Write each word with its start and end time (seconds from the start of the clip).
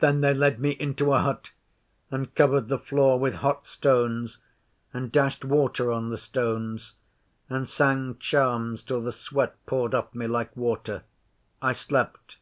Then 0.00 0.22
they 0.22 0.34
led 0.34 0.58
me 0.58 0.70
into 0.70 1.12
a 1.12 1.20
hut 1.20 1.52
and 2.10 2.34
covered 2.34 2.66
the 2.66 2.80
floor 2.80 3.16
with 3.16 3.34
hot 3.34 3.64
stones 3.64 4.38
and 4.92 5.12
dashed 5.12 5.44
water 5.44 5.92
on 5.92 6.10
the 6.10 6.18
stones, 6.18 6.94
and 7.48 7.70
sang 7.70 8.16
charms 8.18 8.82
till 8.82 9.02
the 9.02 9.12
sweat 9.12 9.54
poured 9.66 9.94
off 9.94 10.16
me 10.16 10.26
like 10.26 10.56
water. 10.56 11.04
I 11.62 11.74
slept. 11.74 12.38